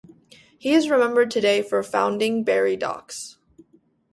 He 0.57 0.73
is 0.73 0.85
best 0.85 0.91
remembered 0.93 1.29
today 1.29 1.61
for 1.61 1.83
founding 1.83 2.43
Barry 2.43 2.75
Docks. 2.75 3.37